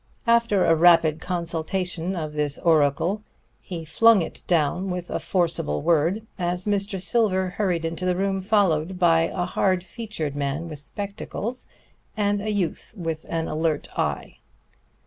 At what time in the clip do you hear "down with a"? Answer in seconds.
4.47-5.19